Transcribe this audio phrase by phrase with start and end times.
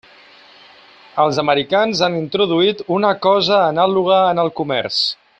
[1.23, 4.99] Els americans han introduït una cosa anàloga en el comerç.